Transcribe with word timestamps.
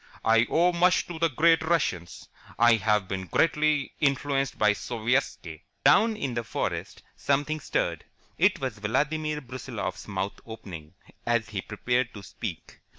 I 0.25 0.47
owe 0.49 0.73
much 0.73 1.05
to 1.05 1.19
the 1.19 1.29
great 1.29 1.61
Russians. 1.61 2.27
I 2.57 2.73
have 2.77 3.07
been 3.07 3.27
greatly 3.27 3.93
influenced 3.99 4.57
by 4.57 4.73
Sovietski." 4.73 5.61
Down 5.85 6.15
in 6.17 6.33
the 6.33 6.43
forest 6.43 7.03
something 7.15 7.59
stirred. 7.59 8.05
It 8.39 8.59
was 8.59 8.79
Vladimir 8.79 9.41
Brusiloff's 9.41 10.07
mouth 10.07 10.39
opening, 10.43 10.95
as 11.23 11.49
he 11.49 11.61
prepared 11.61 12.15
to 12.15 12.23
speak. 12.23 12.79